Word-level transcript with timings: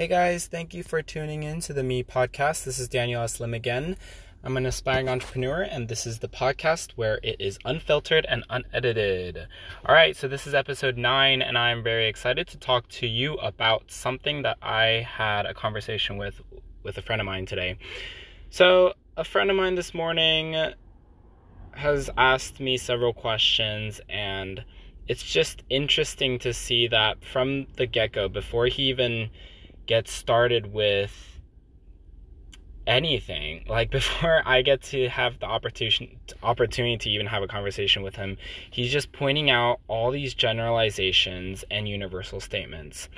Hey 0.00 0.08
guys, 0.08 0.46
thank 0.46 0.72
you 0.72 0.82
for 0.82 1.02
tuning 1.02 1.42
in 1.42 1.60
to 1.60 1.74
the 1.74 1.82
Me 1.82 2.02
podcast. 2.02 2.64
This 2.64 2.78
is 2.78 2.88
Daniel 2.88 3.28
Slim 3.28 3.52
again. 3.52 3.98
I'm 4.42 4.56
an 4.56 4.64
aspiring 4.64 5.10
entrepreneur, 5.10 5.60
and 5.60 5.88
this 5.88 6.06
is 6.06 6.20
the 6.20 6.26
podcast 6.26 6.92
where 6.92 7.20
it 7.22 7.36
is 7.38 7.58
unfiltered 7.66 8.24
and 8.26 8.42
unedited. 8.48 9.46
All 9.84 9.94
right, 9.94 10.16
so 10.16 10.26
this 10.26 10.46
is 10.46 10.54
episode 10.54 10.96
nine, 10.96 11.42
and 11.42 11.58
I'm 11.58 11.82
very 11.82 12.08
excited 12.08 12.48
to 12.48 12.56
talk 12.56 12.88
to 12.92 13.06
you 13.06 13.34
about 13.34 13.90
something 13.90 14.40
that 14.40 14.56
I 14.62 15.06
had 15.06 15.44
a 15.44 15.52
conversation 15.52 16.16
with 16.16 16.40
with 16.82 16.96
a 16.96 17.02
friend 17.02 17.20
of 17.20 17.26
mine 17.26 17.44
today. 17.44 17.76
So, 18.48 18.94
a 19.18 19.24
friend 19.24 19.50
of 19.50 19.56
mine 19.58 19.74
this 19.74 19.92
morning 19.92 20.56
has 21.72 22.08
asked 22.16 22.58
me 22.58 22.78
several 22.78 23.12
questions, 23.12 24.00
and 24.08 24.64
it's 25.08 25.22
just 25.22 25.62
interesting 25.68 26.38
to 26.38 26.54
see 26.54 26.88
that 26.88 27.22
from 27.22 27.66
the 27.76 27.84
get 27.84 28.12
go, 28.12 28.30
before 28.30 28.64
he 28.64 28.84
even 28.84 29.28
get 29.90 30.06
started 30.06 30.72
with 30.72 31.40
anything. 32.86 33.64
Like 33.68 33.90
before 34.00 34.42
i 34.46 34.62
get 34.62 34.82
to 34.82 35.08
have 35.08 35.38
the 35.40 35.46
opportunity 35.46 36.16
opportunity 36.42 36.96
to 36.96 37.10
even 37.10 37.26
have 37.26 37.42
a 37.42 37.48
conversation 37.48 38.02
with 38.02 38.14
him 38.14 38.36
he's 38.70 38.92
just 38.92 39.12
pointing 39.12 39.50
out 39.50 39.80
all 39.88 40.10
these 40.10 40.32
generalizations 40.32 41.64
and 41.70 41.88
universal 41.88 42.40
statements 42.40 43.08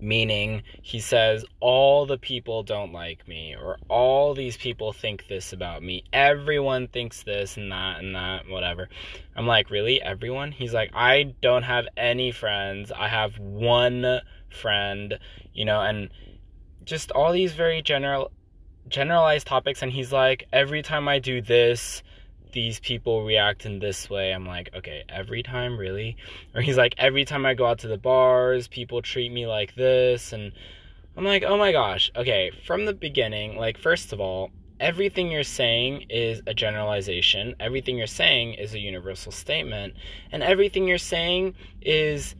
meaning 0.00 0.62
he 0.82 1.00
says 1.00 1.44
all 1.60 2.06
the 2.06 2.18
people 2.18 2.62
don't 2.62 2.92
like 2.92 3.26
me 3.26 3.54
or 3.54 3.78
all 3.88 4.34
these 4.34 4.56
people 4.56 4.92
think 4.92 5.26
this 5.28 5.52
about 5.52 5.82
me. 5.82 6.04
Everyone 6.12 6.88
thinks 6.88 7.22
this 7.22 7.56
and 7.56 7.72
that 7.72 8.00
and 8.00 8.14
that 8.14 8.48
whatever. 8.48 8.88
I'm 9.34 9.46
like 9.46 9.70
really? 9.70 10.00
Everyone? 10.02 10.52
He's 10.52 10.74
like 10.74 10.90
i 10.94 11.34
don't 11.40 11.62
have 11.62 11.86
any 11.96 12.32
friends. 12.32 12.92
I 12.92 13.08
have 13.08 13.38
one 13.38 14.20
friend, 14.50 15.18
you 15.52 15.64
know, 15.64 15.80
and 15.80 16.10
just 16.84 17.10
all 17.12 17.32
these 17.32 17.52
very 17.52 17.82
general 17.82 18.30
generalized 18.88 19.46
topics. 19.46 19.82
And 19.82 19.92
he's 19.92 20.12
like 20.12 20.46
every 20.52 20.82
time 20.82 21.08
I 21.08 21.18
do 21.18 21.40
this 21.40 22.02
these 22.56 22.80
people 22.80 23.22
react 23.22 23.66
in 23.66 23.80
this 23.80 24.08
way. 24.08 24.32
I'm 24.32 24.46
like, 24.46 24.70
okay, 24.74 25.04
every 25.10 25.42
time, 25.42 25.76
really? 25.76 26.16
Or 26.54 26.62
he's 26.62 26.78
like, 26.78 26.94
every 26.96 27.26
time 27.26 27.44
I 27.44 27.52
go 27.52 27.66
out 27.66 27.80
to 27.80 27.88
the 27.88 27.98
bars, 27.98 28.66
people 28.66 29.02
treat 29.02 29.30
me 29.30 29.46
like 29.46 29.74
this. 29.74 30.32
And 30.32 30.52
I'm 31.18 31.24
like, 31.24 31.42
oh 31.42 31.58
my 31.58 31.70
gosh, 31.70 32.10
okay, 32.16 32.50
from 32.66 32.86
the 32.86 32.94
beginning, 32.94 33.58
like, 33.58 33.76
first 33.76 34.14
of 34.14 34.20
all, 34.20 34.52
everything 34.80 35.30
you're 35.30 35.42
saying 35.42 36.06
is 36.08 36.40
a 36.46 36.54
generalization, 36.54 37.54
everything 37.60 37.98
you're 37.98 38.06
saying 38.06 38.54
is 38.54 38.72
a 38.72 38.78
universal 38.78 39.32
statement, 39.32 39.92
and 40.32 40.42
everything 40.42 40.88
you're 40.88 40.96
saying 40.96 41.54
is 41.82 42.34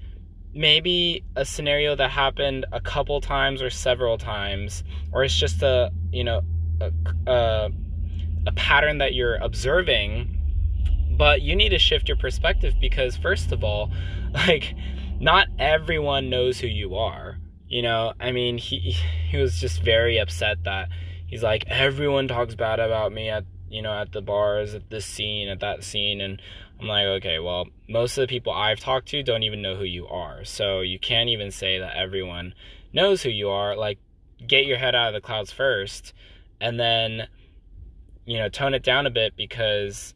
maybe 0.55 1.22
a 1.37 1.44
scenario 1.44 1.94
that 1.94 2.11
happened 2.11 2.64
a 2.72 2.81
couple 2.81 3.20
times 3.20 3.61
or 3.61 3.69
several 3.69 4.17
times 4.17 4.83
or 5.12 5.22
it's 5.22 5.37
just 5.37 5.61
a 5.61 5.92
you 6.11 6.25
know 6.25 6.41
a, 7.27 7.70
a, 8.47 8.52
pattern 8.52 8.98
that 8.98 9.14
you're 9.14 9.36
observing 9.36 10.33
but 11.16 11.42
you 11.42 11.56
need 11.56 11.70
to 11.70 11.78
shift 11.78 12.08
your 12.08 12.16
perspective 12.16 12.75
because 12.80 13.16
first 13.16 13.53
of 13.53 13.62
all 13.64 13.91
like 14.34 14.75
not 15.20 15.48
everyone 15.58 16.28
knows 16.28 16.58
who 16.58 16.66
you 16.66 16.97
are 16.97 17.38
you 17.69 17.83
know 17.83 18.12
i 18.20 18.33
mean 18.33 18.58
he 18.58 18.78
he 19.30 19.36
was 19.36 19.61
just 19.61 19.83
very 19.83 20.19
upset 20.19 20.62
that 20.64 20.88
he's 21.27 21.42
like 21.42 21.64
everyone 21.69 22.28
talks 22.28 22.55
bad 22.55 22.80
about 22.80 23.12
me 23.12 23.28
at 23.28 23.44
you 23.69 23.83
know 23.83 23.92
at 23.92 24.12
the 24.12 24.22
bars 24.22 24.75
at 24.75 24.88
this 24.91 25.05
scene 25.05 25.48
at 25.48 25.60
that 25.60 25.83
scene 25.83 26.20
and 26.20 26.41
I'm 26.78 26.88
like, 26.88 27.06
okay, 27.06 27.38
well, 27.38 27.69
most 27.88 28.19
of 28.19 28.22
the 28.22 28.27
people 28.27 28.53
I've 28.53 28.81
talked 28.81 29.08
to 29.08 29.22
don't 29.22 29.44
even 29.44 29.62
know 29.62 29.77
who 29.77 29.84
you 29.84 30.06
are. 30.08 30.44
So 30.44 30.81
you 30.81 30.98
can't 30.98 31.31
even 31.31 31.50
say 31.50 31.78
that 31.78 31.97
everyone 31.97 32.53
knows 32.92 33.22
who 33.22 33.31
you 33.31 33.48
are. 33.48 33.75
Like, 33.77 33.98
get 34.47 34.66
your 34.66 34.77
head 34.77 34.94
out 34.94 35.08
of 35.08 35.14
the 35.14 35.27
clouds 35.27 35.53
first 35.53 36.12
and 36.60 36.78
then, 36.78 37.28
you 38.26 38.38
know, 38.38 38.48
tone 38.48 38.75
it 38.75 38.82
down 38.82 39.06
a 39.06 39.10
bit 39.10 39.37
because 39.37 40.14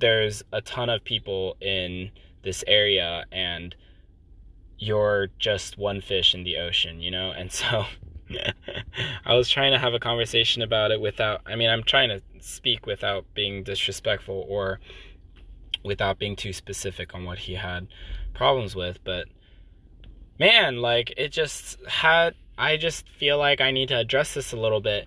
there's 0.00 0.42
a 0.52 0.60
ton 0.60 0.88
of 0.88 1.02
people 1.04 1.56
in 1.60 2.10
this 2.42 2.62
area 2.66 3.24
and 3.32 3.74
you're 4.78 5.28
just 5.38 5.78
one 5.78 6.00
fish 6.00 6.34
in 6.34 6.44
the 6.44 6.56
ocean, 6.58 7.00
you 7.00 7.10
know? 7.10 7.30
And 7.30 7.50
so 7.50 7.84
I 9.24 9.34
was 9.34 9.48
trying 9.48 9.72
to 9.72 9.78
have 9.78 9.94
a 9.94 9.98
conversation 9.98 10.62
about 10.62 10.90
it 10.90 11.00
without, 11.00 11.40
I 11.46 11.56
mean, 11.56 11.70
I'm 11.70 11.82
trying 11.82 12.08
to 12.08 12.20
speak 12.40 12.86
without 12.86 13.24
being 13.34 13.62
disrespectful 13.62 14.46
or 14.48 14.80
without 15.84 16.18
being 16.18 16.36
too 16.36 16.52
specific 16.52 17.14
on 17.14 17.24
what 17.24 17.38
he 17.38 17.54
had 17.54 17.88
problems 18.34 18.74
with, 18.76 19.02
but 19.04 19.26
man, 20.38 20.78
like 20.78 21.12
it 21.16 21.28
just 21.28 21.78
had 21.86 22.34
I 22.58 22.76
just 22.76 23.08
feel 23.08 23.38
like 23.38 23.60
I 23.60 23.70
need 23.70 23.88
to 23.88 23.98
address 23.98 24.34
this 24.34 24.52
a 24.52 24.56
little 24.56 24.80
bit. 24.80 25.06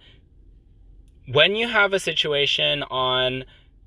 When 1.27 1.55
you 1.55 1.67
have 1.67 1.93
a 1.93 1.99
situation 1.99 2.83
on 2.83 3.45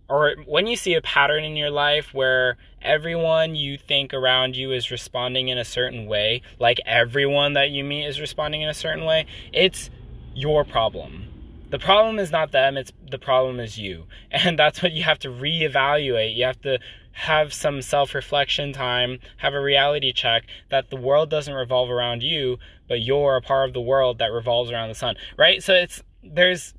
or 0.09 0.37
when 0.47 0.67
you 0.67 0.77
see 0.77 0.95
a 0.95 1.03
pattern 1.03 1.45
in 1.45 1.57
your 1.57 1.71
life 1.71 2.15
where 2.15 2.57
everyone 2.81 3.55
you 3.55 3.77
think 3.77 4.15
around 4.15 4.57
you 4.57 4.73
is 4.73 4.91
responding 4.91 5.49
in 5.49 5.59
a 5.59 5.65
certain 5.65 6.07
way, 6.07 6.43
like 6.59 6.81
everyone 6.87 7.53
that 7.53 7.71
you 7.71 7.85
meet 7.85 8.07
is 8.07 8.21
responding 8.21 8.63
in 8.63 8.71
a 8.71 8.75
certain 8.75 9.05
way, 9.05 9.27
it's 9.53 9.91
your 10.35 10.65
problem. 10.65 11.29
The 11.71 11.79
problem 11.79 12.19
is 12.19 12.33
not 12.33 12.53
them 12.53 12.79
it's 12.79 12.93
the 13.11 13.19
problem 13.19 13.61
is 13.61 13.79
you. 13.79 14.07
And 14.31 14.59
that's 14.59 14.83
what 14.83 14.93
you 14.93 15.03
have 15.05 15.19
to 15.21 15.29
reevaluate. 15.29 16.35
You 16.35 16.45
have 16.45 16.61
to 16.63 16.79
have 17.13 17.53
some 17.53 17.83
self-reflection 17.83 18.73
time 18.73 19.19
have 19.39 19.53
a 19.53 19.61
reality 19.61 20.13
check 20.13 20.45
that 20.71 20.89
the 20.89 20.97
world 20.97 21.29
doesn't 21.29 21.53
revolve 21.53 21.91
around 21.91 22.23
you 22.23 22.59
but 22.87 23.01
you're 23.01 23.35
a 23.35 23.43
part 23.43 23.69
of 23.69 23.75
the 23.75 23.81
world 23.81 24.19
that 24.19 24.31
revolves 24.31 24.71
around 24.71 24.89
the 24.89 24.95
sun 24.95 25.17
right? 25.37 25.61
So 25.61 25.75
it's 25.75 26.01
there's 26.23 26.75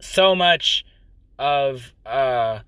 so 0.00 0.34
much 0.34 0.84
of 1.38 1.92
uh 2.04 2.60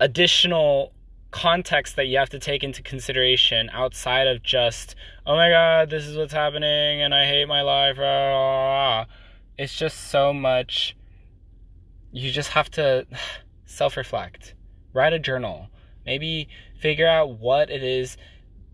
additional 0.00 0.92
context 1.30 1.96
that 1.96 2.06
you 2.06 2.18
have 2.18 2.30
to 2.30 2.38
take 2.38 2.64
into 2.64 2.82
consideration 2.82 3.68
outside 3.72 4.26
of 4.26 4.42
just 4.42 4.94
oh 5.26 5.36
my 5.36 5.50
god 5.50 5.90
this 5.90 6.06
is 6.06 6.16
what's 6.16 6.32
happening 6.32 7.02
and 7.02 7.14
i 7.14 7.24
hate 7.24 7.46
my 7.46 7.62
life 7.62 7.96
it's 9.58 9.76
just 9.76 10.10
so 10.10 10.32
much 10.32 10.96
you 12.16 12.30
just 12.30 12.50
have 12.50 12.70
to 12.72 13.06
self-reflect. 13.66 14.54
Write 14.92 15.12
a 15.12 15.18
journal. 15.18 15.68
Maybe 16.04 16.48
figure 16.78 17.08
out 17.08 17.38
what 17.38 17.70
it 17.70 17.82
is 17.82 18.16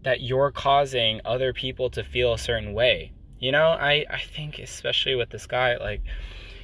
that 0.03 0.21
you're 0.21 0.50
causing 0.50 1.21
other 1.25 1.53
people 1.53 1.91
to 1.91 2.04
feel 2.04 2.32
a 2.32 2.38
certain 2.38 2.72
way. 2.72 3.12
You 3.38 3.50
know 3.50 3.71
i 3.71 4.06
i 4.09 4.21
think 4.21 4.60
especially 4.60 5.16
with 5.16 5.31
this 5.31 5.48
guy 5.48 5.76
like 5.76 6.03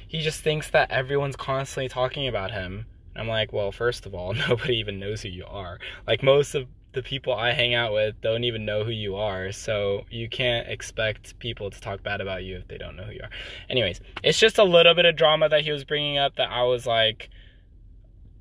he 0.09 0.19
just 0.19 0.41
thinks 0.41 0.69
that 0.71 0.91
everyone's 0.91 1.37
constantly 1.37 1.87
talking 1.87 2.27
about 2.27 2.51
him 2.51 2.85
i'm 3.15 3.27
like 3.27 3.53
well 3.53 3.71
first 3.71 4.05
of 4.05 4.13
all 4.13 4.33
nobody 4.49 4.75
even 4.75 4.99
knows 4.99 5.21
who 5.21 5.29
you 5.29 5.45
are 5.45 5.79
like 6.05 6.21
most 6.21 6.53
of 6.55 6.67
the 6.93 7.03
people 7.03 7.33
I 7.33 7.51
hang 7.51 7.75
out 7.75 7.93
with 7.93 8.19
don't 8.21 8.43
even 8.43 8.65
know 8.65 8.83
who 8.83 8.91
you 8.91 9.15
are, 9.15 9.51
so 9.51 10.05
you 10.09 10.27
can't 10.27 10.67
expect 10.67 11.37
people 11.39 11.69
to 11.69 11.79
talk 11.79 12.01
bad 12.01 12.19
about 12.19 12.43
you 12.43 12.57
if 12.57 12.67
they 12.67 12.77
don't 12.77 12.95
know 12.95 13.03
who 13.03 13.13
you 13.13 13.21
are. 13.21 13.29
Anyways, 13.69 14.01
it's 14.23 14.39
just 14.39 14.57
a 14.57 14.63
little 14.63 14.95
bit 14.95 15.05
of 15.05 15.15
drama 15.15 15.49
that 15.49 15.61
he 15.61 15.71
was 15.71 15.83
bringing 15.83 16.17
up 16.17 16.35
that 16.37 16.49
I 16.49 16.63
was 16.63 16.87
like 16.87 17.29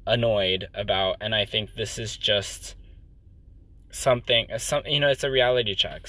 annoyed 0.07 0.69
about, 0.73 1.17
and 1.21 1.35
I 1.35 1.45
think 1.45 1.75
this 1.75 1.99
is 1.99 2.17
just 2.17 2.75
something, 3.91 4.47
some 4.57 4.83
you 4.87 5.01
know, 5.01 5.09
it's 5.09 5.25
a 5.25 5.31
reality 5.31 5.75
check. 5.75 6.09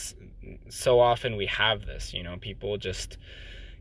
So 0.69 0.99
often 0.99 1.35
we 1.35 1.47
have 1.47 1.85
this, 1.85 2.13
you 2.13 2.23
know, 2.23 2.37
people 2.39 2.77
just 2.77 3.17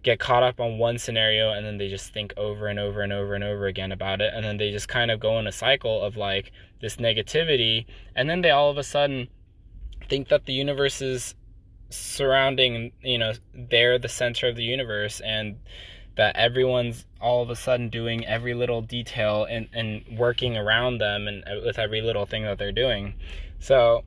get 0.03 0.19
caught 0.19 0.42
up 0.42 0.60
on 0.60 0.78
one 0.78 0.98
scenario 0.98 1.53
and 1.53 1.66
then 1.66 1.78
they 1.78 1.88
just 1.88 2.12
think 2.12 2.32
over 2.36 2.69
and 2.69 2.78
over 2.78 3.03
and 3.03 3.12
over 3.12 3.34
and 3.34 3.44
over 3.44 3.66
again 3.66 3.92
about 3.92 4.20
it 4.20 4.32
and 4.34 4.44
then 4.44 4.56
they 4.56 4.70
just 4.70 4.88
kind 4.88 5.10
of 5.10 5.19
go 5.19 5.38
in 5.38 5.47
a 5.47 5.53
cycle 5.53 6.03
of 6.03 6.16
like 6.16 6.53
this 6.81 6.97
negativity 6.97 7.84
and 8.14 8.31
then 8.31 8.41
they 8.41 8.50
all 8.50 8.71
of 8.71 8.78
a 8.78 8.83
sudden 8.83 9.28
think 10.09 10.28
that 10.28 10.47
the 10.47 10.53
universe 10.53 11.03
is 11.03 11.34
surrounding 11.91 12.92
you 13.03 13.18
know 13.18 13.33
they're 13.54 13.98
the 13.98 14.09
center 14.09 14.47
of 14.47 14.56
the 14.56 14.62
universe 14.62 15.21
and 15.21 15.56
that 16.16 16.34
everyone's 16.36 17.06
all 17.21 17.42
of 17.42 17.50
a 17.50 17.56
sudden 17.56 17.89
doing 17.89 18.27
every 18.27 18.53
little 18.53 18.83
detail 18.83 19.47
and, 19.48 19.68
and 19.72 20.04
working 20.18 20.56
around 20.56 20.98
them 20.98 21.28
and 21.28 21.45
uh, 21.45 21.60
with 21.65 21.78
every 21.78 22.03
little 22.03 22.27
thing 22.27 22.42
that 22.42 22.59
they're 22.59 22.72
doing. 22.72 23.15
So 23.60 24.04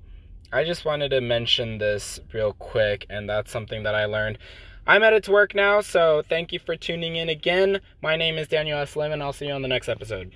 i 0.54 0.64
just 0.66 0.84
wanted 0.84 1.10
to 1.10 1.22
mention 1.22 1.78
this 1.78 2.20
real 2.34 2.54
quick 2.54 3.06
and 3.10 3.30
that's 3.30 3.52
something 3.52 3.84
that 3.84 3.96
i 3.96 4.06
learned 4.06 4.38
I'm 4.88 5.04
headed 5.04 5.24
to 5.26 5.32
work 5.32 5.54
now, 5.54 5.82
so 5.82 6.24
thank 6.28 6.52
you 6.52 6.60
for 6.60 6.76
tuning 6.76 7.16
in 7.16 7.30
again. 7.30 7.82
My 8.02 8.16
name 8.16 8.38
is 8.38 8.48
Daniel 8.48 8.80
S. 8.80 8.96
Lim, 8.96 9.12
and 9.12 9.22
I'll 9.22 9.34
see 9.34 9.48
you 9.48 9.54
on 9.54 9.62
the 9.62 9.68
next 9.68 9.88
episode. 9.88 10.32